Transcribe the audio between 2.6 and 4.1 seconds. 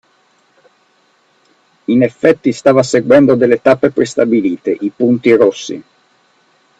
seguendo delle tappe